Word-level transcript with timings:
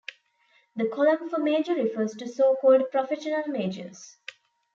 The 0.75 0.87
column 0.87 1.29
for 1.29 1.37
Major 1.37 1.75
refers 1.75 2.15
to 2.15 2.27
so-called 2.27 2.89
"Professional 2.89 3.47
Majors". 3.49 4.17